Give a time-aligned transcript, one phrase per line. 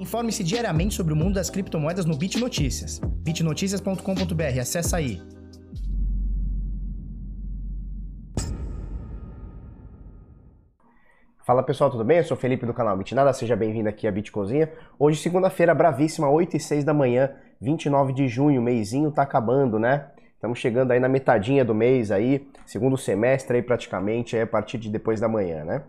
[0.00, 2.98] Informe-se diariamente sobre o mundo das criptomoedas no Bit Notícias.
[2.98, 5.20] bitnoticias.com.br, acessa aí.
[11.44, 12.16] Fala pessoal, tudo bem?
[12.16, 14.72] Eu sou Felipe do canal Bitnada, seja bem-vindo aqui à Bitcozinha.
[14.98, 20.06] Hoje, segunda-feira, bravíssima, 8 e 6 da manhã, 29 de junho, mêsinho tá acabando, né?
[20.34, 24.78] Estamos chegando aí na metadinha do mês aí, segundo semestre aí praticamente, aí a partir
[24.78, 25.82] de depois da manhã, né?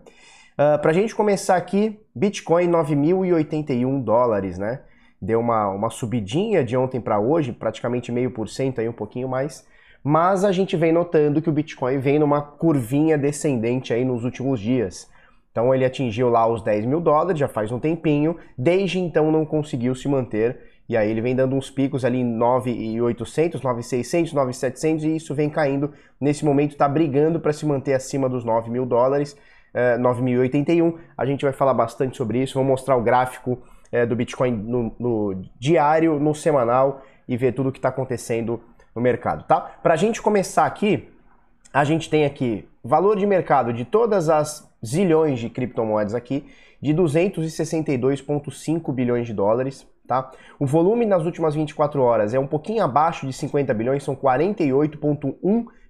[0.58, 4.80] Uh, ah, Para a gente começar aqui, Bitcoin 9.081 dólares, né?
[5.20, 9.28] Deu uma, uma subidinha de ontem para hoje, praticamente meio por cento aí, um pouquinho
[9.28, 9.66] mais.
[10.02, 14.58] Mas a gente vem notando que o Bitcoin vem numa curvinha descendente aí nos últimos
[14.58, 15.08] dias.
[15.52, 19.46] Então ele atingiu lá os 10 mil dólares já faz um tempinho, desde então não
[19.46, 20.58] conseguiu se manter.
[20.88, 25.48] E aí ele vem dando uns picos ali em 9,800, 9,600, 9,700 e isso vem
[25.48, 25.92] caindo.
[26.20, 29.36] Nesse momento está brigando para se manter acima dos 9 mil dólares
[29.74, 30.94] é, 9.081.
[31.16, 34.94] A gente vai falar bastante sobre isso, vou mostrar o gráfico é, do Bitcoin no,
[34.98, 38.60] no, diário, no semanal e ver tudo o que está acontecendo
[38.94, 39.60] no mercado, tá?
[39.82, 41.08] Para a gente começar aqui,
[41.72, 46.44] a gente tem aqui valor de mercado de todas as zilhões de criptomoedas aqui
[46.80, 50.30] de 262,5 bilhões de dólares, tá?
[50.58, 54.56] O volume nas últimas 24 horas é um pouquinho abaixo de 50 bilhões, são 48,1
[54.58, 54.90] bilhões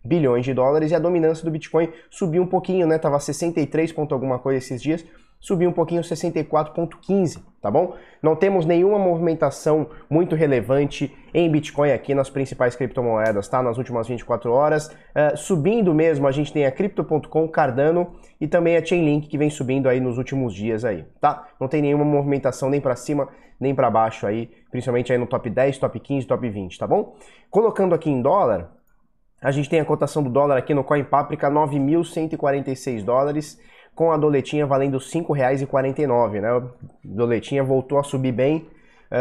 [0.05, 2.99] de dólares e a dominância do Bitcoin subiu um pouquinho, né?
[2.99, 5.05] Tava 63 ponto alguma coisa esses dias,
[5.43, 7.95] subiu um pouquinho 64.15, tá bom?
[8.23, 13.61] Não temos nenhuma movimentação muito relevante em Bitcoin aqui nas principais criptomoedas, tá?
[13.61, 14.87] Nas últimas 24 horas.
[14.89, 19.51] Uh, subindo mesmo, a gente tem a Crypto.com, Cardano e também a Chainlink que vem
[19.51, 21.49] subindo aí nos últimos dias aí, tá?
[21.59, 23.29] Não tem nenhuma movimentação nem para cima
[23.59, 27.15] nem para baixo aí, principalmente aí no top 10, top 15, top 20, tá bom?
[27.49, 28.73] Colocando aqui em dólar,
[29.43, 33.59] a gente tem a cotação do dólar aqui no Coin Paprika 9.146 dólares,
[33.95, 36.49] com a doletinha valendo R$ 5,49, né?
[36.49, 36.63] A
[37.05, 38.67] doletinha voltou a subir bem,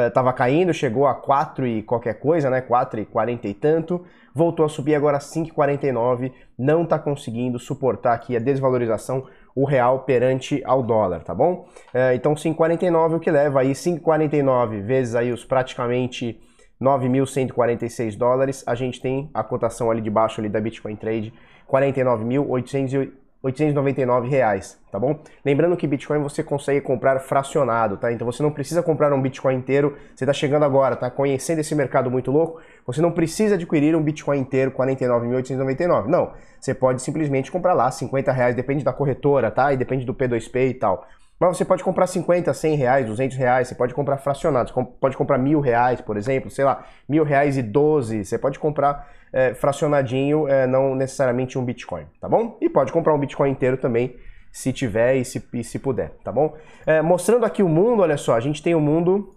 [0.07, 2.61] estava uh, caindo, chegou a 4 e qualquer coisa, né?
[2.61, 9.25] 4,40 e tanto, voltou a subir agora 5,49, não está conseguindo suportar aqui a desvalorização
[9.53, 11.65] o real perante ao dólar, tá bom?
[11.93, 16.39] Uh, então 5,49 o que leva aí 5,49 vezes aí os praticamente
[16.81, 21.31] 9.146 dólares, a gente tem a cotação ali de baixo ali da Bitcoin Trade,
[21.69, 25.19] 49.899 reais, tá bom?
[25.45, 28.11] Lembrando que Bitcoin você consegue comprar fracionado, tá?
[28.11, 31.75] Então você não precisa comprar um Bitcoin inteiro, você está chegando agora, tá conhecendo esse
[31.75, 36.33] mercado muito louco, você não precisa adquirir um Bitcoin inteiro, 49.899, não.
[36.59, 39.71] Você pode simplesmente comprar lá 50 reais, depende da corretora, tá?
[39.71, 41.07] E depende do P2P e tal.
[41.41, 45.39] Mas você pode comprar 50, 100 reais, 200 reais, você pode comprar fracionados, pode comprar
[45.39, 50.47] mil reais, por exemplo, sei lá, mil reais e doze, você pode comprar é, fracionadinho,
[50.47, 52.59] é, não necessariamente um Bitcoin, tá bom?
[52.61, 54.15] E pode comprar um Bitcoin inteiro também,
[54.51, 56.55] se tiver e se, e se puder, tá bom?
[56.85, 59.35] É, mostrando aqui o mundo, olha só, a gente tem o mundo,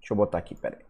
[0.00, 0.80] deixa eu botar aqui, peraí.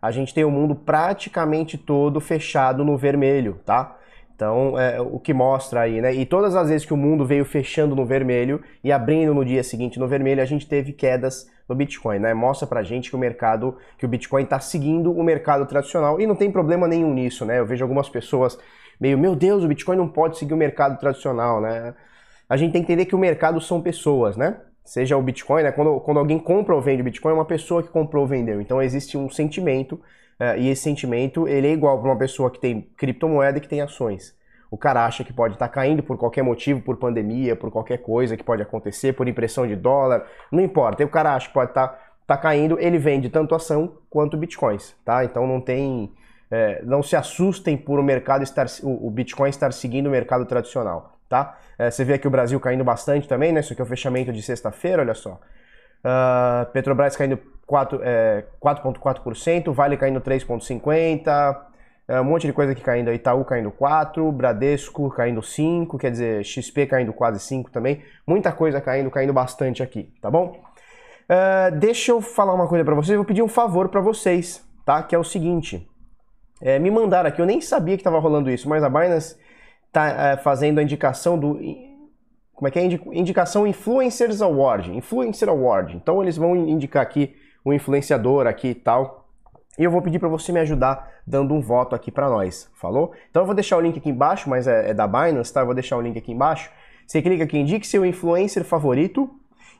[0.00, 3.98] A gente tem o mundo praticamente todo fechado no vermelho, tá?
[4.34, 6.14] Então, é, o que mostra aí, né?
[6.14, 9.62] E todas as vezes que o mundo veio fechando no vermelho e abrindo no dia
[9.62, 12.34] seguinte no vermelho, a gente teve quedas no Bitcoin, né?
[12.34, 16.26] Mostra pra gente que o mercado, que o Bitcoin está seguindo o mercado tradicional e
[16.26, 17.58] não tem problema nenhum nisso, né?
[17.58, 18.58] Eu vejo algumas pessoas
[19.00, 21.94] meio, meu Deus, o Bitcoin não pode seguir o mercado tradicional, né?
[22.48, 24.56] A gente tem que entender que o mercado são pessoas, né?
[24.84, 25.72] Seja o Bitcoin, né?
[25.72, 28.60] Quando, quando alguém compra ou vende Bitcoin, é uma pessoa que comprou ou vendeu.
[28.60, 30.00] Então existe um sentimento
[30.42, 33.68] Uh, e esse sentimento ele é igual para uma pessoa que tem criptomoeda e que
[33.68, 34.34] tem ações.
[34.68, 37.98] O cara acha que pode estar tá caindo por qualquer motivo, por pandemia, por qualquer
[37.98, 41.00] coisa que pode acontecer, por impressão de dólar, não importa.
[41.00, 44.36] E o cara acha que pode estar tá, tá caindo, ele vende tanto ação quanto
[44.36, 45.24] bitcoins, tá?
[45.24, 46.12] Então não tem,
[46.50, 51.18] é, não se assustem por o mercado estar, o Bitcoin estar seguindo o mercado tradicional,
[51.28, 51.56] tá?
[51.78, 53.60] É, você vê aqui o Brasil caindo bastante também, né?
[53.60, 55.38] Isso aqui é o fechamento de sexta-feira, olha só.
[56.04, 57.38] Uh, Petrobras caindo
[57.72, 61.56] 4,4%, é, Vale caindo 3,50%,
[62.08, 63.12] é, um monte de coisa aqui caindo.
[63.12, 68.02] Itaú caindo 4%, Bradesco caindo 5%, quer dizer, XP caindo quase 5% também.
[68.26, 70.60] Muita coisa caindo, caindo bastante aqui, tá bom?
[71.22, 75.02] Uh, deixa eu falar uma coisa para vocês, vou pedir um favor para vocês, tá?
[75.02, 75.88] Que é o seguinte.
[76.60, 79.36] É, me mandaram aqui, eu nem sabia que estava rolando isso, mas a Binance
[79.90, 81.58] tá é, fazendo a indicação do
[82.62, 82.84] como é que é?
[82.84, 85.96] Indicação Influencers Award, Influencer Award.
[85.96, 89.26] Então eles vão indicar aqui um influenciador aqui e tal.
[89.78, 93.12] E eu vou pedir para você me ajudar dando um voto aqui para nós, falou?
[93.30, 95.60] Então eu vou deixar o link aqui embaixo, mas é, é, da Binance, tá?
[95.60, 96.70] Eu vou deixar o link aqui embaixo.
[97.06, 99.30] Você clica aqui, indique seu influencer favorito.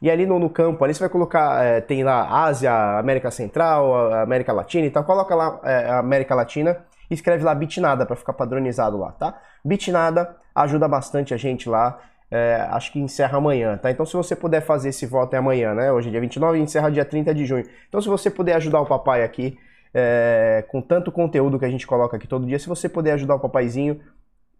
[0.01, 4.13] E ali no, no campo, ali você vai colocar, é, tem lá Ásia, América Central,
[4.15, 5.05] América Latina e tal.
[5.05, 9.41] Coloca lá é, América Latina e escreve lá Bitnada para ficar padronizado lá, tá?
[9.65, 11.99] Bitnada ajuda bastante a gente lá
[12.33, 13.91] é, acho que encerra amanhã, tá?
[13.91, 15.93] Então se você puder fazer esse voto é amanhã, né?
[15.93, 17.65] Hoje é dia 29 e encerra dia 30 de junho.
[17.89, 19.59] Então se você puder ajudar o papai aqui,
[19.93, 23.35] é, com tanto conteúdo que a gente coloca aqui todo dia, se você puder ajudar
[23.35, 24.01] o papaizinho,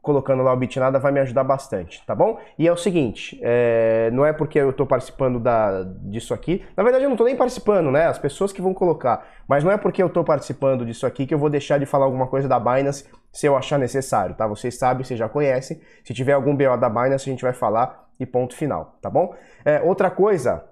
[0.03, 2.39] colocando lá o Bitnada vai me ajudar bastante, tá bom?
[2.59, 6.83] E é o seguinte, é, não é porque eu estou participando da, disso aqui, na
[6.83, 8.07] verdade eu não estou nem participando, né?
[8.07, 11.33] As pessoas que vão colocar, mas não é porque eu estou participando disso aqui que
[11.33, 14.45] eu vou deixar de falar alguma coisa da Binance se eu achar necessário, tá?
[14.47, 15.81] Vocês sabem, vocês já conhecem.
[16.05, 19.35] Se tiver algum BO da Binance, a gente vai falar e ponto final, tá bom?
[19.65, 20.65] É, outra coisa,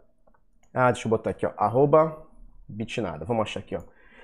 [0.75, 2.17] ah, deixa eu botar aqui, ó, arroba
[2.69, 3.81] Bitnada, vamos achar aqui, ó.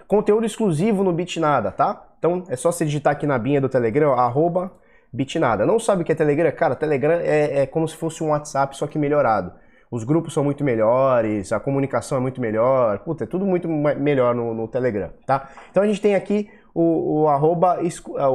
[0.09, 2.09] Conteúdo exclusivo no Bitnada, tá?
[2.19, 4.73] Então é só você digitar aqui na binha do Telegram, ó, arroba
[5.17, 5.65] Bitnada.
[5.65, 6.53] Não sabe o que é Telegram?
[6.53, 9.53] Cara, Telegram é, é como se fosse um WhatsApp, só que melhorado.
[9.91, 14.35] Os grupos são muito melhores, a comunicação é muito melhor, puta, é tudo muito melhor
[14.35, 15.49] no, no Telegram, tá?
[15.71, 17.79] Então a gente tem aqui o, o, arroba,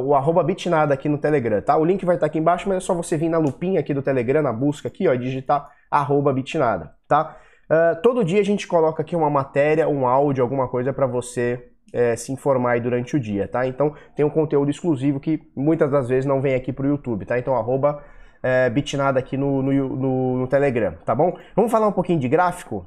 [0.02, 1.76] o arroba bitnada aqui no Telegram, tá?
[1.76, 4.02] O link vai estar aqui embaixo, mas é só você vir na lupinha aqui do
[4.02, 7.36] Telegram, na busca aqui, ó, e digitar arroba bitnada, tá?
[7.70, 11.71] Uh, todo dia a gente coloca aqui uma matéria, um áudio, alguma coisa para você
[11.92, 13.66] é, se informar aí durante o dia, tá?
[13.66, 17.38] Então tem um conteúdo exclusivo que muitas das vezes não vem aqui pro YouTube, tá?
[17.38, 18.02] Então arroba
[18.42, 21.36] é, bitnada aqui no, no, no, no, Telegram, tá bom?
[21.54, 22.86] Vamos falar um pouquinho de gráfico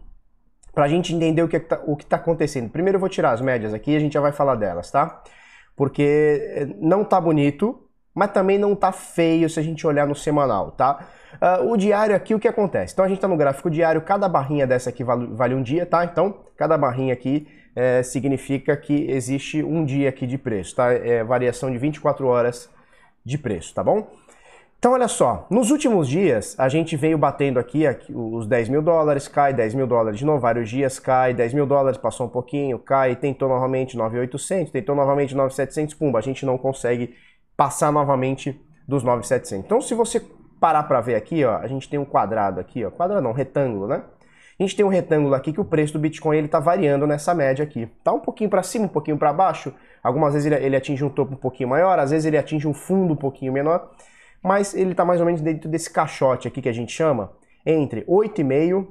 [0.74, 2.70] pra gente entender o que, tá, o que tá acontecendo.
[2.70, 5.22] Primeiro eu vou tirar as médias aqui e a gente já vai falar delas, tá?
[5.76, 7.80] Porque é, não tá bonito,
[8.14, 11.08] mas também não tá feio se a gente olhar no semanal, tá?
[11.36, 12.94] Uh, o diário aqui, o que acontece?
[12.94, 15.86] Então a gente está no gráfico diário, cada barrinha dessa aqui vale, vale um dia,
[15.86, 16.04] tá?
[16.06, 20.92] Então, cada barrinha aqui é, significa que existe um dia aqui de preço, tá?
[20.94, 22.70] É variação de 24 horas
[23.24, 24.08] de preço, tá bom?
[24.78, 28.84] Então, olha só, nos últimos dias a gente veio batendo aqui, aqui os 10 mil
[28.84, 32.30] dólares, cai 10 mil dólares de novo, vários dias cai, 10 mil dólares passou um
[32.30, 37.16] pouquinho, cai, tentou novamente 9,800, tentou novamente 9,700, pumba, a gente não consegue
[37.58, 39.66] passar novamente dos 9,700.
[39.66, 40.22] Então, se você
[40.60, 43.88] parar para ver aqui, ó, a gente tem um quadrado aqui, ó, quadrado não, retângulo,
[43.88, 44.04] né?
[44.58, 47.34] A gente tem um retângulo aqui que o preço do Bitcoin ele está variando nessa
[47.34, 47.88] média aqui.
[48.04, 49.74] Tá um pouquinho para cima, um pouquinho para baixo.
[50.02, 52.74] Algumas vezes ele, ele, atinge um topo um pouquinho maior, às vezes ele atinge um
[52.74, 53.92] fundo um pouquinho menor,
[54.42, 57.32] mas ele está mais ou menos dentro desse caixote aqui que a gente chama
[57.66, 58.88] entre 8,5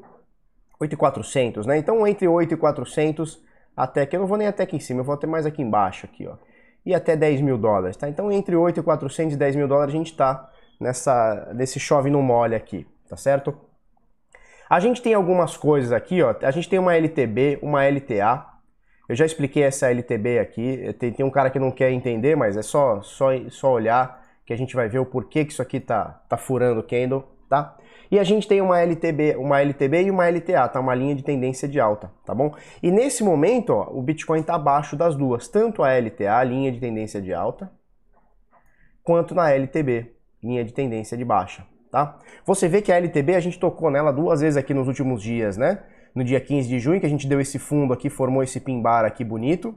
[0.81, 1.78] 8,400, né?
[1.78, 3.43] Então entre 8,400
[3.76, 5.62] até que eu não vou nem até aqui em cima, eu vou até mais aqui
[5.62, 6.34] embaixo aqui, ó.
[6.84, 8.08] E até 10 mil dólares, tá?
[8.08, 12.55] Então entre 8,400 e 10 mil dólares a gente está nessa nesse chove no mole
[12.55, 13.56] aqui, tá certo?
[14.75, 16.35] A gente tem algumas coisas aqui, ó.
[16.43, 18.44] A gente tem uma LTB, uma LTA.
[19.09, 20.93] Eu já expliquei essa LTB aqui.
[20.99, 24.53] Tem, tem um cara que não quer entender, mas é só, só, só olhar que
[24.53, 27.76] a gente vai ver o porquê que isso aqui tá, tá furando o candle, tá?
[28.11, 30.81] E a gente tem uma LTB, uma LTB e uma LTA, tá?
[30.81, 32.53] Uma linha de tendência de alta, tá bom?
[32.82, 36.81] E nesse momento, ó, o Bitcoin tá abaixo das duas, tanto a LTA, linha de
[36.81, 37.71] tendência de alta,
[39.05, 42.19] quanto na LTB, linha de tendência de baixa, tá?
[42.44, 45.56] Você vê que a LTB a gente tocou nela duas vezes aqui nos últimos dias,
[45.56, 45.79] né?
[46.12, 49.05] No dia 15 de junho, que a gente deu esse fundo aqui, formou esse pimbar
[49.05, 49.73] aqui bonito,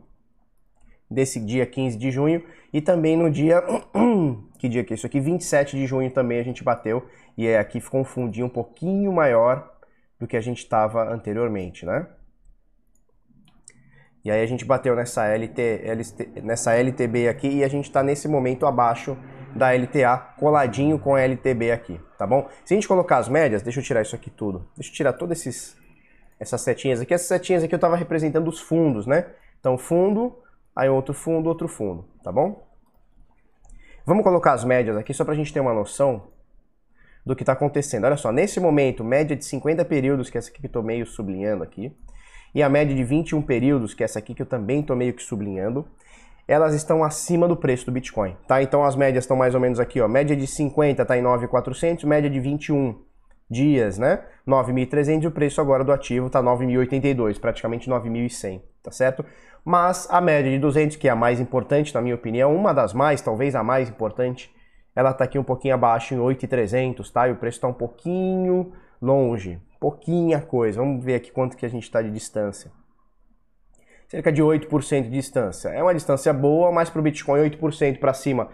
[1.10, 2.44] desse dia 15 de junho,
[2.74, 3.62] e também no dia,
[4.58, 5.19] que dia que é isso aqui?
[5.19, 7.06] 27 de junho também a gente bateu,
[7.38, 9.72] e é aqui ficou um fundinho um pouquinho maior
[10.20, 12.08] do que a gente estava anteriormente, né?
[14.27, 18.03] E aí a gente bateu nessa, LT, LT, nessa LTB aqui e a gente está
[18.03, 19.18] nesse momento abaixo
[19.56, 22.45] da LTA coladinho com a LTB aqui, tá bom?
[22.65, 24.68] Se a gente colocar as médias, deixa eu tirar isso aqui tudo.
[24.75, 25.77] Deixa eu tirar todas esses,
[26.38, 27.13] essas setinhas aqui.
[27.13, 29.27] Essas setinhas aqui eu estava representando os fundos, né?
[29.62, 30.38] Então fundo,
[30.75, 32.67] aí outro fundo, outro fundo, tá bom?
[34.05, 36.27] Vamos colocar as médias aqui só para a gente ter uma noção
[37.25, 38.03] do que está acontecendo.
[38.03, 40.84] Olha só, nesse momento, média de 50 períodos, que é essa aqui que eu estou
[40.84, 41.96] meio sublinhando aqui,
[42.58, 45.14] e a média de 21 períodos, que é essa aqui que eu também estou meio
[45.14, 45.86] que sublinhando,
[46.48, 48.64] elas estão acima do preço do Bitcoin, tá?
[48.64, 52.04] Então as médias estão mais ou menos aqui, ó, média de 50 está em 9.400,
[52.08, 52.96] média de 21
[53.48, 54.24] dias, né?
[54.48, 59.24] 9.300 e o preço agora do ativo está 9.082, praticamente 9.100, tá certo?
[59.64, 62.92] Mas a média de 200, que é a mais importante na minha opinião, uma das
[62.92, 64.52] mais, talvez a mais importante,
[64.96, 67.28] ela está aqui um pouquinho abaixo em 8.300, tá?
[67.28, 70.80] E o preço está um pouquinho longe, pouquinha coisa.
[70.80, 72.72] Vamos ver aqui quanto que a gente está de distância
[74.08, 75.70] cerca de 8% de distância.
[75.70, 78.50] É uma distância boa, mas para o Bitcoin 8% para cima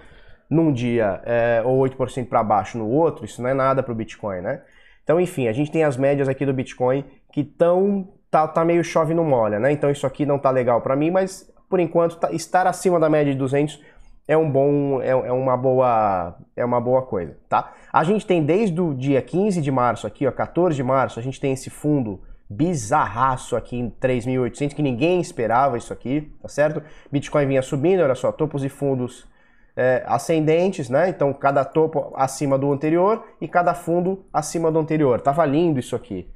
[0.50, 3.96] num dia é, ou 8% para baixo no outro, isso não é nada para o
[3.96, 4.62] Bitcoin, né?
[5.04, 8.84] Então, enfim, a gente tem as médias aqui do Bitcoin que estão tá, tá meio
[8.84, 9.72] chove no molha, né?
[9.72, 13.10] Então isso aqui não tá legal para mim, mas por enquanto tá, estar acima da
[13.10, 13.82] média de 200
[14.27, 17.74] é um bom é, é, uma boa é uma boa coisa, tá?
[17.92, 21.24] A gente tem desde o dia 15 de março aqui, ó, 14 de março, a
[21.24, 26.82] gente tem esse fundo bizarraço aqui em 3.800, que ninguém esperava isso aqui, tá certo?
[27.12, 29.27] Bitcoin vinha subindo, olha só, topos e fundos
[29.75, 31.10] é, ascendentes, né?
[31.10, 35.20] Então cada topo acima do anterior e cada fundo acima do anterior.
[35.20, 36.30] Tava lindo isso aqui.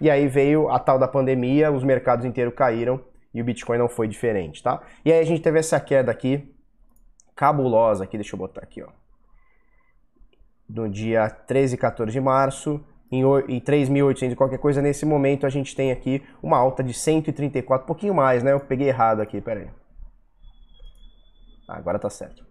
[0.00, 3.00] E aí veio a tal da pandemia, os mercados inteiros caíram
[3.32, 4.80] e o Bitcoin não foi diferente, tá?
[5.04, 6.53] E aí a gente teve essa queda aqui
[7.34, 8.88] cabulosa aqui, deixa eu botar aqui, ó.
[10.68, 15.46] No dia 13 e 14 de março, em, em 3.800 e qualquer coisa, nesse momento
[15.46, 18.52] a gente tem aqui uma alta de 134, um pouquinho mais, né?
[18.52, 19.68] Eu peguei errado aqui, peraí.
[21.68, 22.44] Ah, agora tá certo.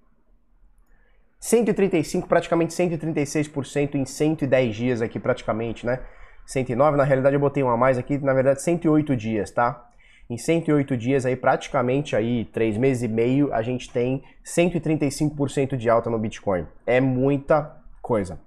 [1.40, 6.00] 135, praticamente 136% em 110 dias aqui, praticamente, né?
[6.46, 9.90] 109, na realidade eu botei um a mais aqui, na verdade 108 dias, tá?
[10.34, 15.88] Em 108 dias aí, praticamente aí, 3 meses e meio, a gente tem 135% de
[15.88, 16.66] alta no Bitcoin.
[16.88, 18.40] É muita coisa.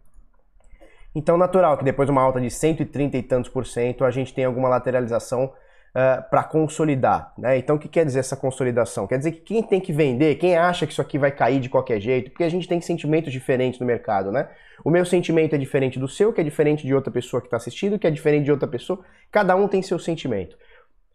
[1.15, 4.35] Então, natural que depois de uma alta de 130 e tantos por cento, a gente
[4.35, 5.53] tem alguma lateralização uh,
[5.95, 7.33] eh, para consolidar.
[7.39, 7.57] Né?
[7.59, 9.07] Então, o que quer dizer essa consolidação?
[9.07, 11.69] Quer dizer que quem tem que vender, quem acha que isso aqui vai cair de
[11.69, 14.49] qualquer jeito, porque a gente tem sentimentos diferentes no mercado, né?
[14.85, 17.59] O meu sentimento é diferente do seu, que é diferente de outra pessoa que está
[17.59, 19.05] assistindo, que é diferente de outra pessoa.
[19.31, 20.59] Cada um tem seu sentimento.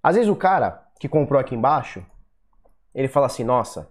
[0.03, 2.05] Às vezes o cara que comprou aqui embaixo,
[2.93, 3.89] ele fala assim, nossa,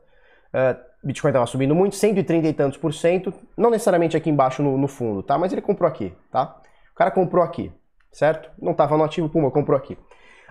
[0.54, 4.76] uh, Bitcoin estava subindo muito, 130 e tantos por cento, não necessariamente aqui embaixo no,
[4.76, 5.38] no, fundo, tá?
[5.38, 6.56] Mas ele comprou aqui, tá?
[6.92, 7.72] O cara comprou aqui,
[8.12, 8.50] certo?
[8.60, 9.96] Não estava no ativo, puma, comprou aqui.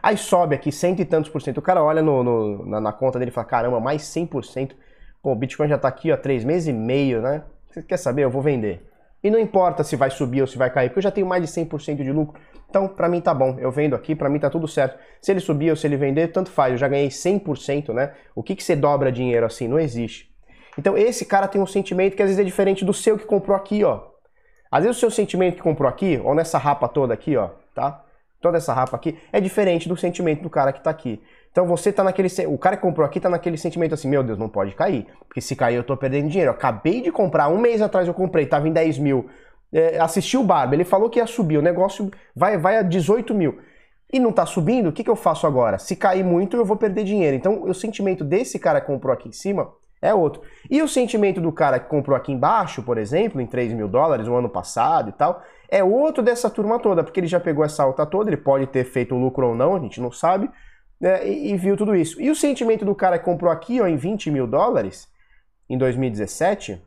[0.01, 1.58] Aí sobe aqui cento e tantos por cento.
[1.58, 4.72] O cara olha no, no, na, na, conta dele e fala, caramba, mais 100%.
[5.22, 7.44] Pô, o Bitcoin já está aqui, ó, três meses e meio, né?
[7.68, 8.24] Você quer saber?
[8.24, 8.89] Eu vou vender.
[9.24, 11.44] E não importa se vai subir ou se vai cair, porque eu já tenho mais
[11.44, 12.40] de 100% de lucro.
[12.70, 13.58] Então, para mim tá bom.
[13.60, 14.98] Eu vendo aqui, para mim tá tudo certo.
[15.22, 16.74] Se ele subir ou se ele vender, tanto faz.
[16.74, 18.14] Eu já ganhei 100%, né?
[18.34, 19.68] O que que você dobra dinheiro assim?
[19.68, 20.30] Não existe.
[20.78, 23.58] Então, esse cara tem um sentimento que às vezes é diferente do seu que comprou
[23.58, 24.04] aqui, ó.
[24.72, 28.06] Às vezes o seu sentimento que comprou aqui, ou nessa rapa toda aqui, ó, tá?
[28.42, 31.22] toda essa rapa aqui, é diferente do sentimento do cara que está aqui.
[31.51, 32.29] Então você tá naquele.
[32.48, 35.08] O cara que comprou aqui tá naquele sentimento assim, meu Deus, não pode cair.
[35.27, 36.51] Porque se cair eu tô perdendo dinheiro.
[36.51, 39.29] Eu acabei de comprar, um mês atrás eu comprei, tava em 10 mil.
[39.72, 43.34] É, assisti o Barba, ele falou que ia subir, o negócio vai, vai a 18
[43.36, 43.60] mil.
[44.12, 45.77] E não tá subindo, o que, que eu faço agora?
[45.77, 47.36] Se cair muito, eu vou perder dinheiro.
[47.36, 50.41] Então o sentimento desse cara que comprou aqui em cima é outro.
[50.70, 54.27] E o sentimento do cara que comprou aqui embaixo, por exemplo, em 3 mil dólares
[54.27, 57.84] o ano passado e tal, é outro dessa turma toda, porque ele já pegou essa
[57.84, 60.50] alta toda, ele pode ter feito lucro ou não, a gente não sabe,
[61.00, 62.22] né, e, e, viu tudo isso.
[62.22, 65.08] E o sentimento do cara que comprou aqui ó, em 20 mil dólares,
[65.70, 66.82] em 2017,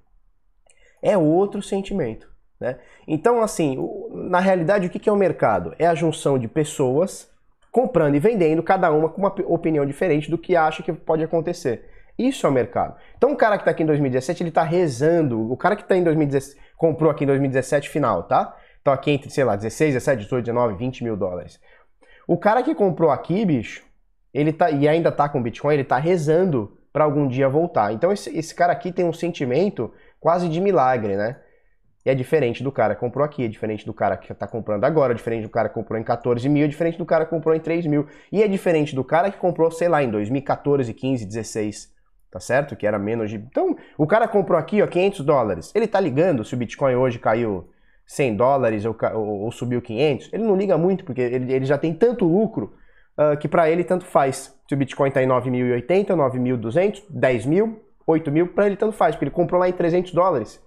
[1.02, 2.30] é outro sentimento.
[2.60, 2.78] Né?
[3.08, 3.76] Então, assim,
[4.12, 5.74] na realidade, o que é o mercado?
[5.78, 7.32] É a junção de pessoas
[7.72, 11.88] comprando e vendendo, cada uma com uma opinião diferente do que acha que pode acontecer.
[12.18, 12.96] Isso é o mercado.
[13.16, 15.50] Então o cara que está aqui em 2017, ele está rezando.
[15.50, 18.54] O cara que está em 2017, comprou aqui em 2017 final, tá?
[18.80, 21.58] Então aqui entre, sei lá, 16, 17, 18, 19, 20 mil dólares.
[22.28, 23.82] O cara que comprou aqui, bicho,
[24.32, 27.92] ele tá e ainda tá com Bitcoin, ele tá rezando para algum dia voltar.
[27.92, 31.36] Então esse, esse cara aqui tem um sentimento quase de milagre, né?
[32.04, 34.84] E é diferente do cara que comprou aqui, é diferente do cara que está comprando
[34.84, 37.30] agora, é diferente do cara que comprou em 14 mil, é diferente do cara que
[37.30, 38.06] comprou em 3 mil.
[38.32, 41.92] E é diferente do cara que comprou, sei lá, em 2014, 15, 16
[42.32, 42.74] tá certo?
[42.74, 43.36] Que era menos de.
[43.36, 45.70] Então, o cara comprou aqui, ó, 500 dólares.
[45.74, 47.68] Ele tá ligando se o Bitcoin hoje caiu
[48.06, 50.30] 100 dólares ou, ou, ou subiu 500?
[50.32, 52.72] Ele não liga muito, porque ele, ele já tem tanto lucro
[53.18, 54.54] uh, que para ele tanto faz.
[54.68, 59.14] Se o Bitcoin tá em 9.080, 9.200, 10 mil, 8 mil, para ele tanto faz,
[59.14, 60.60] porque ele comprou lá em 300 dólares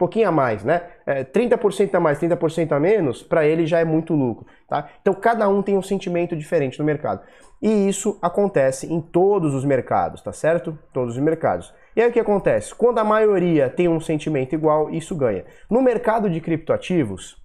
[0.00, 0.82] pouquinho a mais, né?
[1.04, 4.88] É, 30% a mais, 30% a menos, para ele já é muito lucro, tá?
[5.02, 7.20] Então cada um tem um sentimento diferente no mercado.
[7.60, 10.76] E isso acontece em todos os mercados, tá certo?
[10.94, 11.72] Todos os mercados.
[11.94, 12.74] E aí o que acontece?
[12.74, 15.44] Quando a maioria tem um sentimento igual, isso ganha.
[15.70, 17.36] No mercado de criptoativos,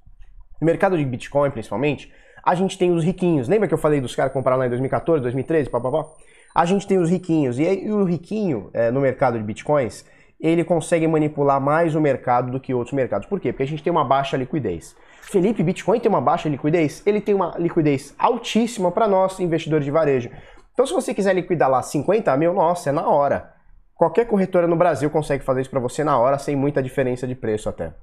[0.61, 2.13] no mercado de Bitcoin principalmente,
[2.45, 3.47] a gente tem os riquinhos.
[3.47, 6.05] Lembra que eu falei dos caras que compraram lá em 2014, 2013, papapá?
[6.53, 7.57] A gente tem os riquinhos.
[7.57, 10.05] E aí o riquinho é, no mercado de Bitcoins,
[10.39, 13.27] ele consegue manipular mais o mercado do que outros mercados.
[13.27, 13.51] Por quê?
[13.51, 14.95] Porque a gente tem uma baixa liquidez.
[15.23, 17.01] Felipe, Bitcoin tem uma baixa liquidez?
[17.03, 20.29] Ele tem uma liquidez altíssima para nós, investidores de varejo.
[20.71, 23.53] Então, se você quiser liquidar lá 50 mil, nossa, é na hora.
[23.95, 27.33] Qualquer corretora no Brasil consegue fazer isso para você na hora, sem muita diferença de
[27.33, 27.93] preço até.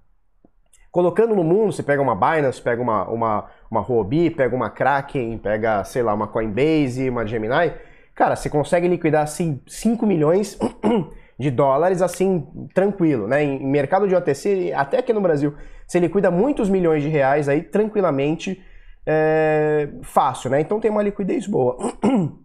[0.92, 5.38] Colocando no mundo, você pega uma Binance, pega uma, uma, uma Huobi, pega uma Kraken,
[5.38, 7.72] pega, sei lá, uma Coinbase, uma Gemini,
[8.14, 10.58] cara, você consegue liquidar assim 5 milhões
[11.40, 13.42] de dólares, assim, tranquilo, né?
[13.42, 15.54] Em mercado de OTC, até aqui no Brasil,
[15.86, 18.62] você liquida muitos milhões de reais aí tranquilamente,
[19.06, 20.60] é, fácil, né?
[20.60, 21.78] Então tem uma liquidez boa.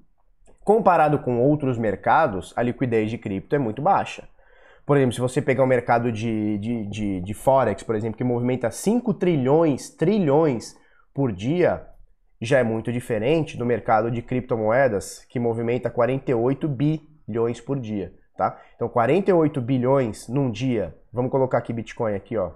[0.63, 4.23] Comparado com outros mercados, a liquidez de cripto é muito baixa.
[4.87, 8.23] Por exemplo, se você pegar o mercado de, de, de, de Forex, por exemplo, que
[8.23, 10.75] movimenta 5 trilhões, trilhões
[11.13, 11.85] por dia,
[12.41, 18.57] já é muito diferente do mercado de criptomoedas, que movimenta 48 bilhões por dia tá?
[18.75, 22.51] Então 48 bilhões num dia, vamos colocar aqui Bitcoin aqui, ó.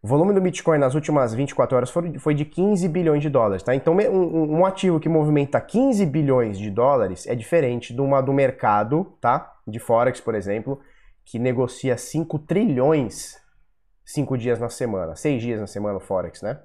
[0.00, 3.74] O volume do Bitcoin nas últimas 24 horas foi de 15 bilhões de dólares, tá?
[3.74, 8.32] Então um, um ativo que movimenta 15 bilhões de dólares é diferente de uma do
[8.32, 9.54] mercado, tá?
[9.66, 10.78] De Forex, por exemplo,
[11.24, 13.42] que negocia 5 trilhões
[14.04, 16.60] 5 dias na semana, 6 dias na semana o Forex, né?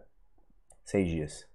[0.84, 1.48] 6 dias.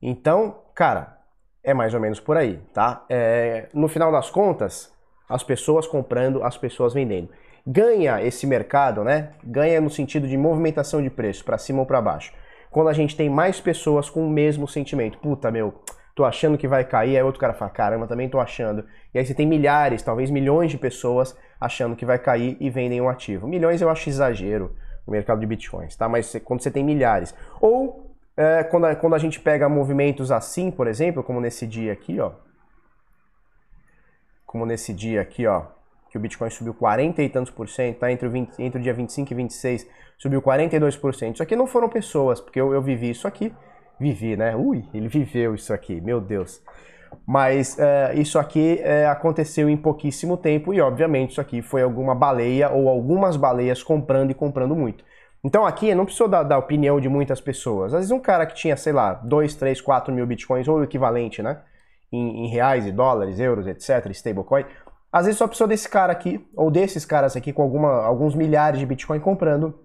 [0.00, 1.18] Então, cara,
[1.62, 3.04] é mais ou menos por aí, tá?
[3.08, 4.92] É, no final das contas,
[5.28, 7.30] as pessoas comprando, as pessoas vendendo.
[7.66, 9.32] Ganha esse mercado, né?
[9.42, 12.34] Ganha no sentido de movimentação de preço, para cima ou para baixo.
[12.70, 15.16] Quando a gente tem mais pessoas com o mesmo sentimento.
[15.18, 15.82] Puta, meu,
[16.14, 18.84] tô achando que vai cair, aí outro cara fala, caramba, também tô achando.
[19.12, 23.00] E aí você tem milhares, talvez milhões de pessoas achando que vai cair e vendem
[23.00, 23.48] um ativo.
[23.48, 26.08] Milhões eu acho exagero no mercado de bitcoins, tá?
[26.08, 27.34] Mas quando você tem milhares.
[27.60, 31.92] Ou é, quando, a, quando a gente pega movimentos assim, por exemplo, como nesse dia
[31.92, 32.32] aqui, ó.
[34.46, 35.66] Como nesse dia aqui, ó.
[36.10, 38.10] Que o Bitcoin subiu 40 e tantos por cento, tá?
[38.10, 41.34] Entre o, 20, entre o dia 25 e 26, subiu 42%.
[41.34, 43.52] Isso aqui não foram pessoas, porque eu, eu vivi isso aqui.
[43.98, 44.56] Vivi, né?
[44.56, 46.62] Ui, ele viveu isso aqui, meu Deus.
[47.26, 52.14] Mas é, isso aqui é, aconteceu em pouquíssimo tempo e, obviamente, isso aqui foi alguma
[52.14, 55.04] baleia ou algumas baleias comprando e comprando muito.
[55.44, 57.92] Então aqui não preciso dar, da opinião de muitas pessoas.
[57.92, 60.82] Às vezes um cara que tinha, sei lá, 2, 3, 4 mil bitcoins ou o
[60.82, 61.60] equivalente, né?
[62.10, 64.64] Em, em reais e dólares, euros, etc., stablecoin.
[65.12, 68.80] Às vezes só precisou desse cara aqui, ou desses caras aqui com alguma, alguns milhares
[68.80, 69.78] de bitcoin comprando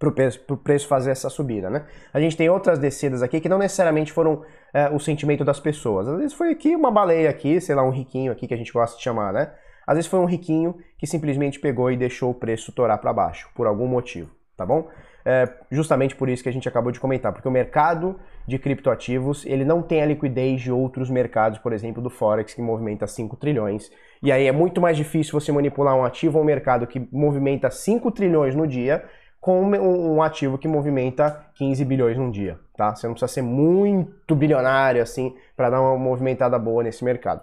[0.00, 1.84] para o preço, fazer essa subida, né?
[2.12, 4.42] A gente tem outras descidas aqui que não necessariamente foram
[4.72, 6.08] é, o sentimento das pessoas.
[6.08, 8.72] Às vezes foi aqui uma baleia aqui, sei lá, um riquinho aqui que a gente
[8.72, 9.52] gosta de chamar, né?
[9.86, 13.50] Às vezes foi um riquinho que simplesmente pegou e deixou o preço torar para baixo,
[13.54, 14.88] por algum motivo tá bom?
[15.24, 19.44] É justamente por isso que a gente acabou de comentar, porque o mercado de criptoativos
[19.46, 23.36] ele não tem a liquidez de outros mercados, por exemplo, do Forex, que movimenta 5
[23.36, 23.90] trilhões.
[24.22, 27.70] E aí é muito mais difícil você manipular um ativo ou um mercado que movimenta
[27.70, 29.02] 5 trilhões no dia
[29.40, 32.94] com um ativo que movimenta 15 bilhões num dia, tá?
[32.94, 37.42] Você não precisa ser muito bilionário assim para dar uma movimentada boa nesse mercado.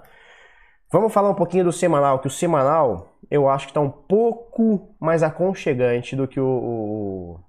[0.92, 4.96] Vamos falar um pouquinho do semanal, que o semanal eu acho que está um pouco
[5.00, 7.40] mais aconchegante do que o, o,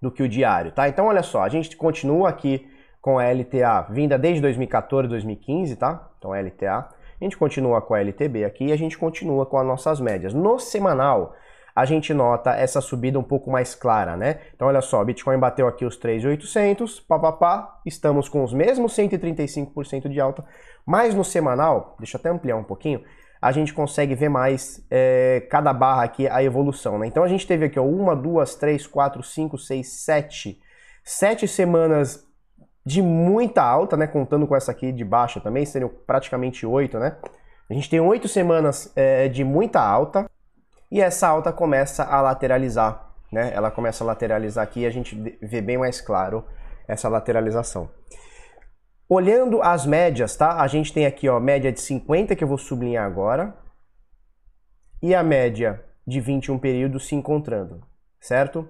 [0.00, 0.88] do que o diário, tá?
[0.88, 2.66] Então olha só, a gente continua aqui
[3.00, 6.10] com a LTA vinda desde 2014, 2015, tá?
[6.18, 6.88] Então LTA.
[7.20, 10.32] A gente continua com a LTB aqui e a gente continua com as nossas médias.
[10.32, 11.34] No semanal,
[11.78, 14.40] a gente nota essa subida um pouco mais clara, né?
[14.52, 20.20] Então olha só, Bitcoin bateu aqui os 3.800, papapá, estamos com os mesmos 135% de
[20.20, 20.44] alta,
[20.84, 23.00] mas no semanal, deixa eu até ampliar um pouquinho,
[23.40, 26.98] a gente consegue ver mais é, cada barra aqui a evolução.
[26.98, 27.06] Né?
[27.06, 30.60] Então a gente teve aqui ó, uma, duas, três, quatro, cinco, seis, sete,
[31.04, 32.26] sete semanas
[32.84, 34.08] de muita alta, né?
[34.08, 37.18] Contando com essa aqui de baixa também, seriam praticamente oito, né?
[37.70, 40.28] A gente tem oito semanas é, de muita alta
[40.90, 43.52] e essa alta começa a lateralizar, né?
[43.54, 46.44] Ela começa a lateralizar aqui e a gente vê bem mais claro
[46.86, 47.90] essa lateralização.
[49.08, 50.60] Olhando as médias, tá?
[50.60, 53.56] A gente tem aqui, ó, média de 50 que eu vou sublinhar agora
[55.02, 57.82] e a média de 21 períodos se encontrando,
[58.20, 58.68] certo?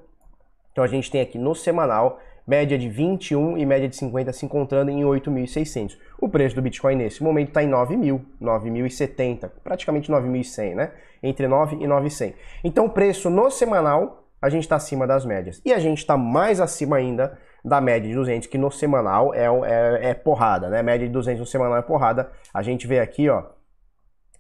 [0.73, 4.47] Então a gente tem aqui no semanal média de 21 e média de 50 se
[4.47, 5.99] encontrando em 8.600.
[6.19, 10.93] O preço do Bitcoin nesse momento está em 9.000, 9.070, praticamente 9.100, né?
[11.23, 12.35] Entre 9 e 9.100.
[12.65, 16.17] Então o preço no semanal a gente está acima das médias e a gente está
[16.17, 20.83] mais acima ainda da média de 200, que no semanal é, é, é porrada, né?
[20.83, 22.31] Média de 200 no semanal é porrada.
[22.55, 23.45] A gente vê aqui, ó,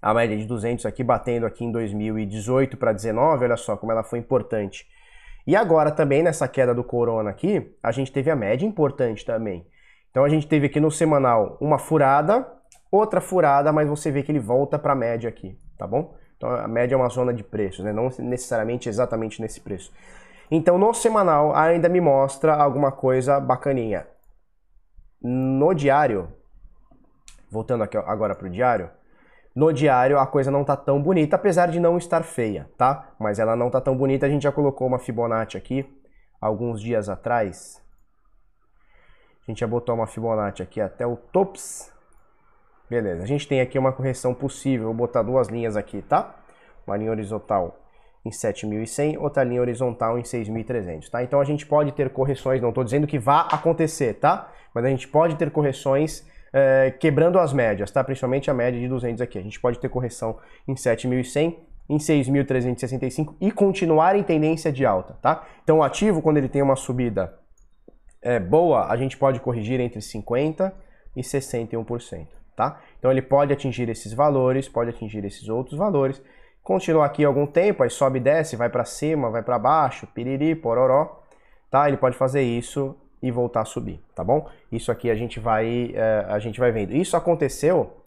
[0.00, 4.02] a média de 200 aqui batendo aqui em 2018 para 19, olha só como ela
[4.02, 4.86] foi importante.
[5.48, 9.66] E agora também nessa queda do corona aqui, a gente teve a média importante também.
[10.10, 12.46] Então a gente teve aqui no semanal uma furada,
[12.92, 16.14] outra furada, mas você vê que ele volta para a média aqui, tá bom?
[16.36, 17.94] Então a média é uma zona de preços, né?
[17.94, 19.90] não necessariamente exatamente nesse preço.
[20.50, 24.06] Então no semanal ainda me mostra alguma coisa bacaninha.
[25.22, 26.28] No diário,
[27.50, 28.90] voltando aqui agora para o diário,
[29.58, 33.10] no diário a coisa não tá tão bonita, apesar de não estar feia, tá?
[33.18, 35.84] Mas ela não tá tão bonita, a gente já colocou uma Fibonacci aqui
[36.40, 37.82] alguns dias atrás.
[39.42, 41.92] A gente já botou uma Fibonacci aqui até o tops.
[42.88, 46.36] Beleza, a gente tem aqui uma correção possível, vou botar duas linhas aqui, tá?
[46.86, 47.80] Uma linha horizontal
[48.24, 51.20] em 7.100, outra linha horizontal em 6.300, tá?
[51.24, 54.52] Então a gente pode ter correções, não estou dizendo que vá acontecer, tá?
[54.72, 58.02] Mas a gente pode ter correções é, quebrando as médias, tá?
[58.02, 59.38] Principalmente a média de 200 aqui.
[59.38, 61.56] A gente pode ter correção em 7.100,
[61.88, 65.46] em 6.365 e continuar em tendência de alta, tá?
[65.62, 67.38] Então o ativo, quando ele tem uma subida
[68.20, 70.72] é, boa, a gente pode corrigir entre 50%
[71.16, 72.80] e 61%, tá?
[72.98, 76.22] Então ele pode atingir esses valores, pode atingir esses outros valores,
[76.62, 80.54] continua aqui algum tempo, aí sobe e desce, vai para cima, vai para baixo, piriri,
[80.54, 81.22] pororó,
[81.70, 81.88] tá?
[81.88, 84.48] Ele pode fazer isso e voltar a subir, tá bom?
[84.70, 86.94] Isso aqui a gente vai, é, a gente vai vendo.
[86.94, 88.04] Isso aconteceu,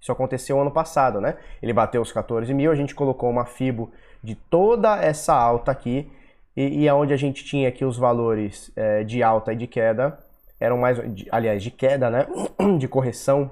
[0.00, 1.36] isso aconteceu ano passado, né?
[1.62, 3.90] Ele bateu os 14 mil, a gente colocou uma FIBO
[4.22, 6.10] de toda essa alta aqui
[6.56, 10.18] e, e aonde a gente tinha aqui os valores é, de alta e de queda
[10.60, 12.26] eram mais, de, aliás, de queda, né?
[12.78, 13.50] De correção,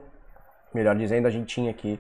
[0.75, 1.99] melhor dizendo, a gente tinha aqui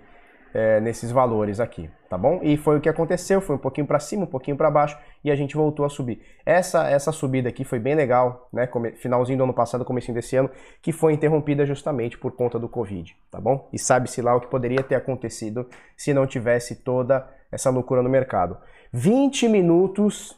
[0.54, 2.40] é, nesses valores aqui, tá bom?
[2.42, 5.30] E foi o que aconteceu, foi um pouquinho para cima, um pouquinho para baixo e
[5.30, 6.20] a gente voltou a subir.
[6.44, 8.68] Essa essa subida aqui foi bem legal, né?
[8.96, 13.14] Finalzinho do ano passado, comecinho desse ano, que foi interrompida justamente por conta do Covid,
[13.30, 13.68] tá bom?
[13.72, 18.08] E sabe-se lá o que poderia ter acontecido se não tivesse toda essa loucura no
[18.08, 18.56] mercado.
[18.92, 20.34] 20 minutos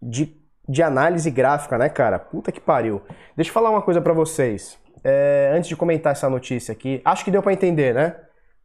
[0.00, 0.36] de,
[0.68, 2.18] de análise gráfica, né, cara?
[2.18, 3.02] Puta que pariu.
[3.36, 4.78] Deixa eu falar uma coisa para vocês.
[5.04, 8.16] É, antes de comentar essa notícia aqui, acho que deu para entender, né?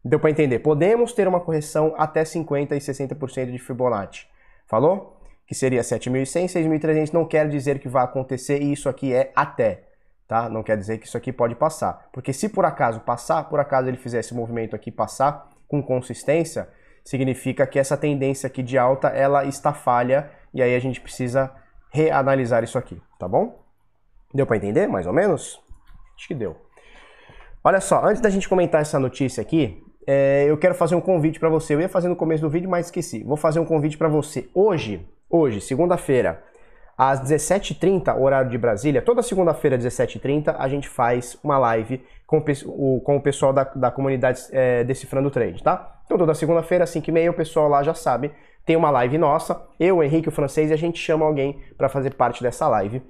[0.04, 0.60] Deu para entender.
[0.60, 4.28] Podemos ter uma correção até 50% e 60% de Fibonacci.
[4.68, 5.20] Falou?
[5.46, 7.14] Que seria 7.100, 6.300.
[7.14, 9.84] Não quer dizer que vai acontecer e isso aqui é até.
[10.28, 10.50] Tá?
[10.50, 12.10] Não quer dizer que isso aqui pode passar.
[12.12, 16.70] Porque se por acaso passar, por acaso ele fizer esse movimento aqui passar com consistência,
[17.04, 21.54] significa que essa tendência aqui de alta ela está falha e aí a gente precisa
[21.90, 23.64] reanalisar isso aqui, tá bom?
[24.34, 25.62] Deu para entender mais ou menos?
[26.18, 26.58] Acho que deu.
[27.64, 31.38] Olha só, antes da gente comentar essa notícia aqui, é, eu quero fazer um convite
[31.38, 31.76] para você.
[31.76, 33.24] Eu ia fazer no começo do vídeo, mas esqueci.
[33.24, 36.42] Vou fazer um convite para você hoje, hoje, segunda-feira,
[36.98, 39.02] às 17h30, horário de Brasília.
[39.02, 43.66] Toda segunda-feira, às 17h30, a gente faz uma live com o, com o pessoal da,
[43.66, 46.00] da comunidade é, Decifrando Trade, tá?
[46.06, 48.32] Então, toda segunda-feira, às 5h30, o pessoal lá já sabe.
[48.66, 51.90] Tem uma live nossa, eu, o Henrique, o francês, e a gente chama alguém para
[51.90, 53.02] fazer parte dessa live.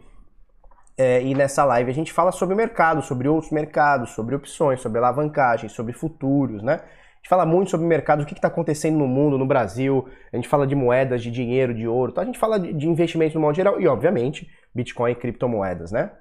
[0.97, 4.81] É, e nessa live a gente fala sobre o mercado, sobre outros mercados, sobre opções,
[4.81, 6.73] sobre alavancagem, sobre futuros, né?
[6.73, 10.07] A gente fala muito sobre o mercado, o que está acontecendo no mundo, no Brasil,
[10.31, 12.21] a gente fala de moedas, de dinheiro, de ouro, tá?
[12.21, 16.12] a gente fala de, de investimentos no modo geral e, obviamente, Bitcoin e criptomoedas, né?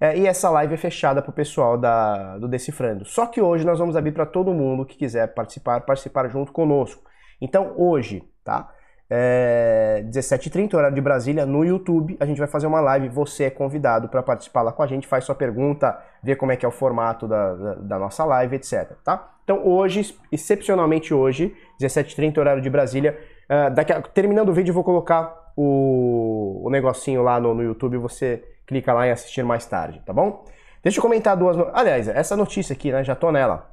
[0.00, 3.04] É, e essa live é fechada para o pessoal da, do Decifrando.
[3.04, 7.02] Só que hoje nós vamos abrir para todo mundo que quiser participar, participar junto conosco.
[7.40, 8.72] Então, hoje, tá?
[9.10, 12.16] É, 17h30, horário de Brasília, no YouTube.
[12.20, 13.08] A gente vai fazer uma live.
[13.08, 16.56] Você é convidado para participar lá com a gente, faz sua pergunta, vê como é
[16.56, 18.92] que é o formato da, da, da nossa live, etc.
[19.02, 19.32] Tá?
[19.42, 23.18] Então hoje, excepcionalmente hoje, 17h30, horário de Brasília,
[23.50, 27.62] uh, daqui a, terminando o vídeo eu vou colocar o, o negocinho lá no, no
[27.62, 30.44] YouTube, você clica lá em assistir mais tarde, tá bom?
[30.84, 31.56] Deixa eu comentar duas...
[31.74, 33.70] Aliás, essa notícia aqui, né, já tô nela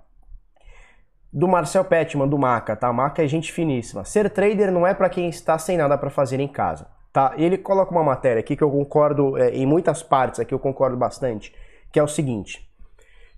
[1.31, 2.91] do Marcel Petman, do Maca, tá?
[2.91, 4.03] Maca é gente finíssima.
[4.03, 7.33] Ser trader não é para quem está sem nada para fazer em casa, tá?
[7.37, 10.97] Ele coloca uma matéria aqui que eu concordo, é, em muitas partes aqui eu concordo
[10.97, 11.53] bastante,
[11.91, 12.67] que é o seguinte.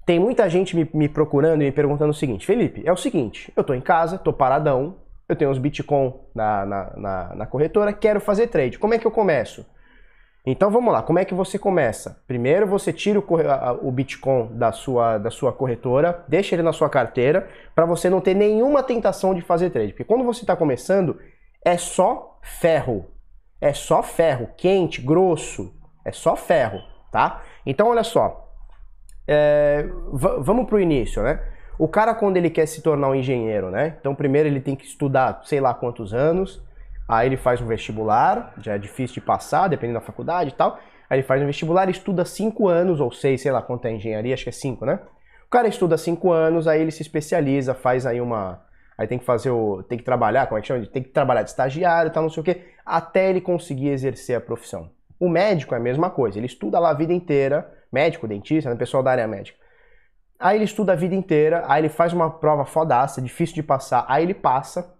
[0.05, 3.51] Tem muita gente me, me procurando e me perguntando o seguinte, Felipe, é o seguinte,
[3.55, 4.95] eu tô em casa, tô paradão,
[5.27, 8.79] eu tenho uns Bitcoin na, na, na, na corretora, quero fazer trade.
[8.79, 9.63] Como é que eu começo?
[10.45, 12.21] Então vamos lá, como é que você começa?
[12.25, 13.25] Primeiro você tira o,
[13.81, 18.21] o Bitcoin da sua, da sua corretora, deixa ele na sua carteira, para você não
[18.21, 19.91] ter nenhuma tentação de fazer trade.
[19.91, 21.19] Porque quando você está começando,
[21.63, 23.05] é só ferro.
[23.61, 25.73] É só ferro, quente, grosso.
[26.05, 26.79] É só ferro,
[27.11, 27.43] tá?
[27.65, 28.49] Então olha só,
[29.27, 31.39] é, vamos para o início, né?
[31.77, 33.97] O cara quando ele quer se tornar um engenheiro, né?
[33.99, 36.63] Então primeiro ele tem que estudar sei lá quantos anos,
[37.09, 40.79] Aí ele faz um vestibular, já é difícil de passar, dependendo da faculdade e tal.
[41.09, 44.35] Aí ele faz um vestibular, estuda 5 anos, ou 6, sei lá quanto é engenharia,
[44.35, 44.99] acho que é 5, né?
[45.47, 48.61] O cara estuda 5 anos, aí ele se especializa, faz aí uma.
[48.95, 49.81] Aí tem que fazer o.
[49.81, 50.85] Tem que trabalhar, como é que chama?
[50.85, 54.41] Tem que trabalhar de estagiário tal, não sei o quê, até ele conseguir exercer a
[54.41, 54.91] profissão.
[55.19, 58.75] O médico é a mesma coisa, ele estuda lá a vida inteira, médico, dentista, né,
[58.75, 59.57] pessoal da área médica.
[60.39, 64.05] Aí ele estuda a vida inteira, aí ele faz uma prova fodaça, difícil de passar,
[64.07, 64.95] aí ele passa,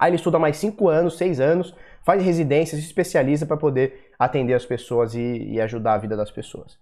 [0.00, 4.54] Aí ele estuda mais 5 anos, 6 anos, faz residência, se especializa para poder atender
[4.54, 6.78] as pessoas e, e, ajudar a vida das pessoas.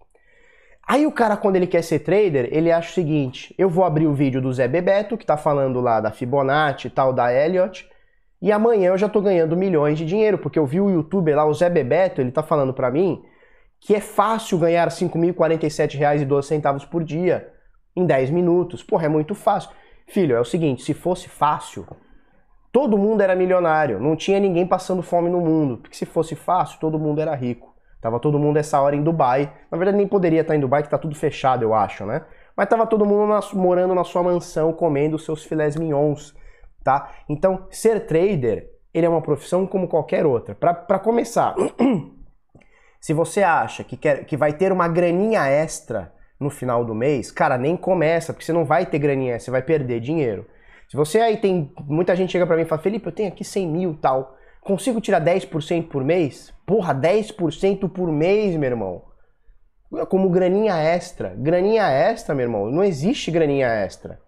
[0.87, 4.07] Aí o cara, quando ele quer ser trader, ele acha o seguinte: eu vou abrir
[4.07, 7.91] o vídeo do Zé Bebeto, que tá falando lá da Fibonacci e tal, da Elliott,
[8.41, 11.45] e amanhã eu já tô ganhando milhões de dinheiro, porque eu vi o youtuber lá,
[11.45, 13.21] o Zé Bebeto, ele tá falando para mim
[13.81, 17.53] que é fácil ganhar R$ 5.047,12 por dia
[17.97, 18.83] em 10 minutos.
[18.83, 19.71] Porra, é muito fácil.
[20.07, 21.87] Filho, é o seguinte, se fosse fácil,
[22.73, 26.79] todo mundo era milionário, não tinha ninguém passando fome no mundo, porque se fosse fácil,
[26.81, 27.75] todo mundo era rico.
[28.01, 29.53] Tava todo mundo essa hora em Dubai.
[29.71, 32.23] Na verdade, nem poderia estar em Dubai, que tá tudo fechado, eu acho, né?
[32.57, 36.35] Mas tava todo mundo na, morando na sua mansão, comendo seus filés mignons,
[36.85, 37.11] tá?
[37.29, 40.55] Então, ser trader, ele é uma profissão como qualquer outra.
[40.55, 41.55] Para começar,
[43.01, 47.33] se você acha que, quer, que vai ter uma graninha extra no final do mês,
[47.33, 50.47] cara, nem começa, porque você não vai ter graninha, você vai perder dinheiro.
[50.89, 51.73] Se você aí tem.
[51.87, 54.37] Muita gente chega para mim e fala, Felipe, eu tenho aqui 100 mil tal.
[54.63, 56.53] Consigo tirar 10% por mês?
[56.67, 59.03] Porra, 10% por mês, meu irmão.
[60.09, 61.35] Como graninha extra.
[61.37, 64.19] Graninha extra, meu irmão, não existe graninha extra.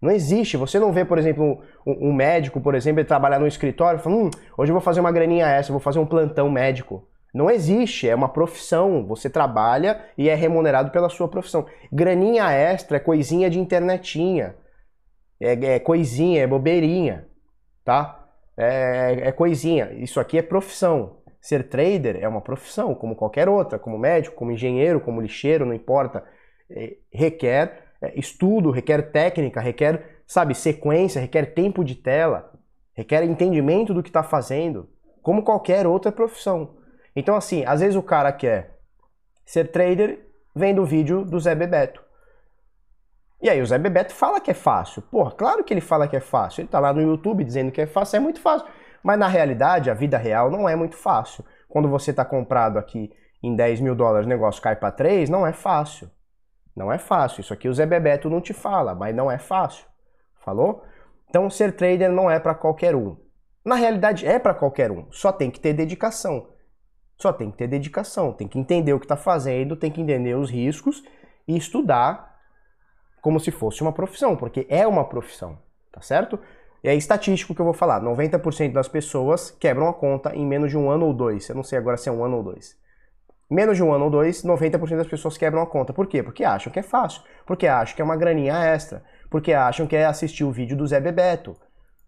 [0.00, 0.56] Não existe.
[0.56, 4.02] Você não vê, por exemplo, um, um médico, por exemplo, ele trabalhar no escritório e
[4.02, 7.06] fala, hum, hoje eu vou fazer uma graninha extra, vou fazer um plantão médico.
[7.34, 9.06] Não existe, é uma profissão.
[9.06, 11.66] Você trabalha e é remunerado pela sua profissão.
[11.90, 14.54] Graninha extra é coisinha de internetinha.
[15.40, 17.26] É, é coisinha, é bobeirinha,
[17.84, 18.26] tá?
[18.56, 19.92] É, é coisinha.
[19.92, 21.18] Isso aqui é profissão.
[21.40, 25.74] Ser trader é uma profissão, como qualquer outra, como médico, como engenheiro, como lixeiro, não
[25.74, 26.24] importa.
[26.70, 32.52] É, requer é, estudo, requer técnica, requer, sabe, sequência, requer tempo de tela,
[32.94, 34.88] requer entendimento do que está fazendo,
[35.22, 36.76] como qualquer outra profissão.
[37.16, 38.78] Então, assim, às vezes o cara quer
[39.44, 42.03] ser trader vendo o vídeo do Zé Bebeto.
[43.42, 45.02] E aí o Zé Bebeto fala que é fácil.
[45.02, 46.62] Porra, claro que ele fala que é fácil.
[46.62, 48.66] Ele tá lá no YouTube dizendo que é fácil, é muito fácil.
[49.02, 51.44] Mas na realidade, a vida real não é muito fácil.
[51.68, 55.46] Quando você tá comprado aqui em 10 mil dólares, o negócio cai para 3, não
[55.46, 56.10] é fácil.
[56.74, 57.40] Não é fácil.
[57.40, 59.86] Isso aqui o Zé Bebeto não te fala, mas não é fácil.
[60.44, 60.82] Falou?
[61.28, 63.16] Então ser trader não é para qualquer um.
[63.64, 66.48] Na realidade é para qualquer um, só tem que ter dedicação.
[67.16, 70.34] Só tem que ter dedicação, tem que entender o que está fazendo, tem que entender
[70.34, 71.02] os riscos
[71.46, 72.33] e estudar
[73.24, 75.56] como se fosse uma profissão, porque é uma profissão,
[75.90, 76.38] tá certo?
[76.82, 80.70] E é estatístico que eu vou falar, 90% das pessoas quebram a conta em menos
[80.70, 82.76] de um ano ou dois, eu não sei agora se é um ano ou dois.
[83.50, 85.94] Menos de um ano ou dois, 90% das pessoas quebram a conta.
[85.94, 86.22] Por quê?
[86.22, 89.96] Porque acham que é fácil, porque acham que é uma graninha extra, porque acham que
[89.96, 91.56] é assistir o vídeo do Zé Bebeto,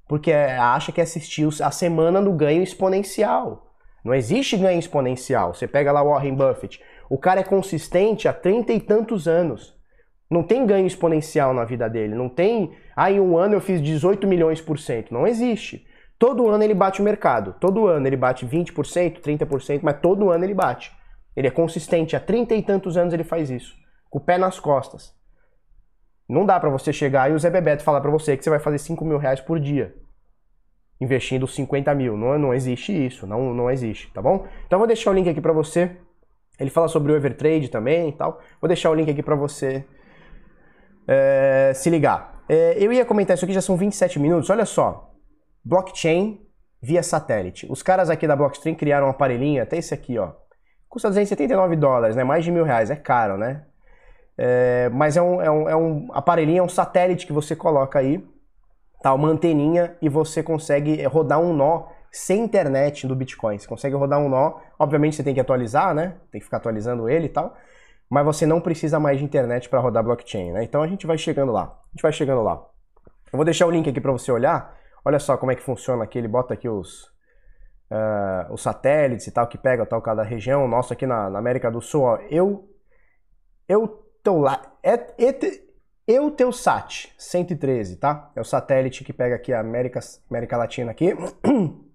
[0.06, 3.72] porque acham que é assistir a semana do ganho exponencial.
[4.04, 5.54] Não existe ganho exponencial.
[5.54, 6.78] Você pega lá o Warren Buffett.
[7.08, 9.75] O cara é consistente há trinta e tantos anos.
[10.30, 12.14] Não tem ganho exponencial na vida dele.
[12.14, 15.12] Não tem, ah, em um ano eu fiz 18 milhões por cento.
[15.12, 15.86] Não existe.
[16.18, 17.54] Todo ano ele bate o mercado.
[17.60, 20.92] Todo ano ele bate 20%, 30%, mas todo ano ele bate.
[21.36, 22.16] Ele é consistente.
[22.16, 23.74] Há trinta e tantos anos ele faz isso.
[24.10, 25.14] Com o pé nas costas.
[26.28, 28.58] Não dá para você chegar e o Zé Bebeto falar para você que você vai
[28.58, 29.94] fazer 5 mil reais por dia
[31.00, 32.16] investindo 50 mil.
[32.16, 34.46] Não, não existe isso, não, não existe, tá bom?
[34.66, 35.96] Então vou deixar o link aqui para você.
[36.58, 38.40] Ele fala sobre o Evertrade também e tal.
[38.60, 39.84] Vou deixar o link aqui para você
[41.06, 42.42] é, se ligar.
[42.48, 44.50] É, eu ia comentar isso aqui, já são 27 minutos.
[44.50, 45.12] Olha só,
[45.64, 46.40] blockchain
[46.80, 47.66] via satélite.
[47.70, 50.32] Os caras aqui da Blockstream criaram um aparelhinho, até esse aqui, ó.
[50.88, 52.22] Custa 279 dólares, né?
[52.22, 53.64] Mais de mil reais, é caro, né?
[54.38, 57.98] É, mas é um, é, um, é um aparelhinho, é um satélite que você coloca
[57.98, 58.24] aí
[59.02, 63.58] tá, uma anteninha e você consegue rodar um nó sem internet do Bitcoin.
[63.58, 66.14] Você consegue rodar um nó, obviamente você tem que atualizar, né?
[66.30, 67.56] Tem que ficar atualizando ele e tal,
[68.08, 70.64] mas você não precisa mais de internet para rodar blockchain, né?
[70.64, 71.64] Então a gente vai chegando lá.
[71.64, 72.64] A gente vai chegando lá.
[73.32, 74.76] Eu vou deixar o link aqui para você olhar.
[75.04, 76.18] Olha só como é que funciona aqui.
[76.18, 77.04] Ele bota aqui os,
[77.90, 80.68] uh, os satélites e tal que pega tal cada região.
[80.68, 82.68] Nosso aqui na, na América do Sul, ó, eu
[83.68, 83.88] eu
[84.22, 84.62] tô lá.
[84.82, 85.66] É, é,
[86.06, 88.30] Eutelsat 113, tá?
[88.36, 89.98] É o satélite que pega aqui a América,
[90.30, 91.12] América Latina aqui.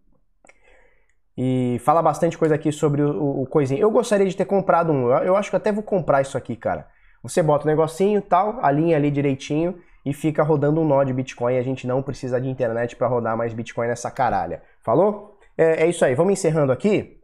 [1.43, 3.81] E fala bastante coisa aqui sobre o, o coisinho.
[3.81, 5.09] Eu gostaria de ter comprado um.
[5.09, 6.85] Eu, eu acho que até vou comprar isso aqui, cara.
[7.23, 11.11] Você bota o um negocinho tal, alinha ali direitinho e fica rodando um nó de
[11.11, 11.57] Bitcoin.
[11.57, 14.61] A gente não precisa de internet para rodar mais Bitcoin nessa caralha.
[14.83, 15.35] Falou?
[15.57, 16.13] É, é isso aí.
[16.13, 17.19] Vamos encerrando aqui.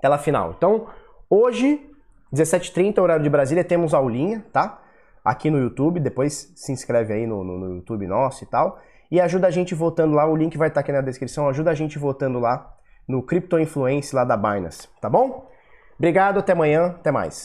[0.00, 0.54] Tela final.
[0.56, 0.86] Então,
[1.28, 1.84] hoje,
[2.32, 4.82] 17h30, horário de Brasília, temos aulinha, tá?
[5.24, 8.80] aqui no YouTube, depois se inscreve aí no, no, no YouTube nosso e tal.
[9.10, 11.74] E ajuda a gente votando lá, o link vai estar aqui na descrição, ajuda a
[11.74, 12.72] gente votando lá
[13.06, 15.50] no Crypto Influence lá da Binance, tá bom?
[15.96, 17.40] Obrigado, até amanhã, até mais.